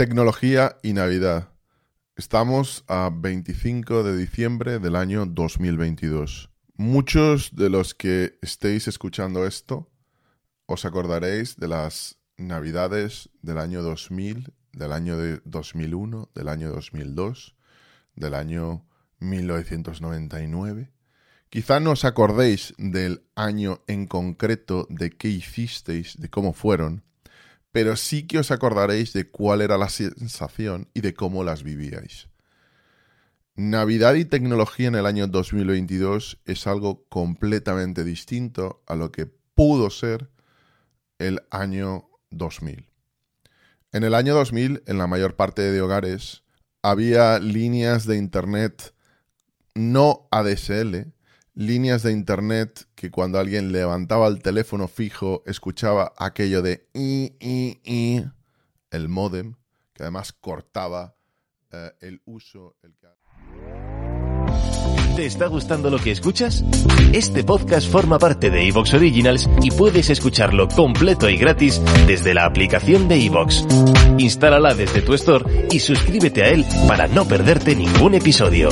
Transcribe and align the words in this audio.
Tecnología 0.00 0.78
y 0.82 0.94
Navidad. 0.94 1.50
Estamos 2.16 2.84
a 2.88 3.10
25 3.12 4.02
de 4.02 4.16
diciembre 4.16 4.78
del 4.78 4.96
año 4.96 5.26
2022. 5.26 6.48
Muchos 6.78 7.54
de 7.54 7.68
los 7.68 7.92
que 7.92 8.38
estéis 8.40 8.88
escuchando 8.88 9.46
esto 9.46 9.90
os 10.64 10.86
acordaréis 10.86 11.56
de 11.56 11.68
las 11.68 12.16
Navidades 12.38 13.28
del 13.42 13.58
año 13.58 13.82
2000, 13.82 14.54
del 14.72 14.92
año 14.92 15.18
de 15.18 15.42
2001, 15.44 16.30
del 16.34 16.48
año 16.48 16.72
2002, 16.72 17.54
del 18.16 18.32
año 18.32 18.86
1999. 19.18 20.92
Quizá 21.50 21.78
no 21.78 21.90
os 21.90 22.06
acordéis 22.06 22.72
del 22.78 23.22
año 23.34 23.82
en 23.86 24.06
concreto, 24.06 24.86
de 24.88 25.10
qué 25.10 25.28
hicisteis, 25.28 26.18
de 26.18 26.30
cómo 26.30 26.54
fueron, 26.54 27.04
pero 27.72 27.96
sí 27.96 28.26
que 28.26 28.38
os 28.38 28.50
acordaréis 28.50 29.12
de 29.12 29.28
cuál 29.28 29.60
era 29.60 29.78
la 29.78 29.88
sensación 29.88 30.88
y 30.94 31.00
de 31.00 31.14
cómo 31.14 31.44
las 31.44 31.62
vivíais. 31.62 32.28
Navidad 33.54 34.14
y 34.14 34.24
tecnología 34.24 34.88
en 34.88 34.94
el 34.94 35.06
año 35.06 35.26
2022 35.26 36.40
es 36.46 36.66
algo 36.66 37.04
completamente 37.08 38.04
distinto 38.04 38.82
a 38.86 38.94
lo 38.94 39.12
que 39.12 39.26
pudo 39.26 39.90
ser 39.90 40.30
el 41.18 41.42
año 41.50 42.08
2000. 42.30 42.88
En 43.92 44.04
el 44.04 44.14
año 44.14 44.34
2000, 44.34 44.84
en 44.86 44.98
la 44.98 45.06
mayor 45.06 45.36
parte 45.36 45.62
de 45.62 45.82
hogares, 45.82 46.42
había 46.80 47.38
líneas 47.38 48.06
de 48.06 48.16
Internet 48.16 48.94
no 49.74 50.28
ADSL, 50.30 51.12
líneas 51.60 52.02
de 52.02 52.12
internet 52.12 52.86
que 52.94 53.10
cuando 53.10 53.38
alguien 53.38 53.70
levantaba 53.70 54.26
el 54.28 54.40
teléfono 54.40 54.88
fijo 54.88 55.42
escuchaba 55.44 56.14
aquello 56.16 56.62
de 56.62 56.88
i, 56.94 57.34
i, 57.38 57.80
i, 57.84 58.24
el 58.90 59.08
modem, 59.10 59.54
que 59.92 60.04
además 60.04 60.32
cortaba 60.32 61.14
eh, 61.70 61.92
el 62.00 62.22
uso. 62.24 62.76
¿Te 65.14 65.26
está 65.26 65.48
gustando 65.48 65.90
lo 65.90 65.98
que 65.98 66.12
escuchas? 66.12 66.64
Este 67.12 67.44
podcast 67.44 67.90
forma 67.92 68.18
parte 68.18 68.48
de 68.48 68.66
Evox 68.66 68.94
Originals 68.94 69.46
y 69.62 69.70
puedes 69.70 70.08
escucharlo 70.08 70.66
completo 70.68 71.28
y 71.28 71.36
gratis 71.36 71.82
desde 72.06 72.32
la 72.32 72.46
aplicación 72.46 73.06
de 73.06 73.26
Evox. 73.26 73.66
Instálala 74.16 74.72
desde 74.72 75.02
tu 75.02 75.12
store 75.12 75.68
y 75.70 75.80
suscríbete 75.80 76.42
a 76.42 76.48
él 76.48 76.64
para 76.88 77.06
no 77.06 77.26
perderte 77.26 77.76
ningún 77.76 78.14
episodio. 78.14 78.70